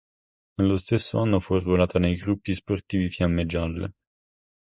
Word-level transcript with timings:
Nello 0.55 0.77
stesso 0.77 1.21
anno 1.21 1.39
fu 1.39 1.53
arruolata 1.53 1.99
nei 1.99 2.15
Gruppi 2.15 2.55
Sportivi 2.55 3.07
Fiamme 3.07 3.45
Gialle. 3.45 3.93